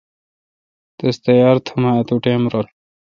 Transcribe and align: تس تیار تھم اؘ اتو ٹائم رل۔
تس 0.97 1.15
تیار 1.25 1.55
تھم 1.65 1.81
اؘ 1.89 1.93
اتو 1.99 2.15
ٹائم 2.23 2.43
رل۔ 2.51 2.67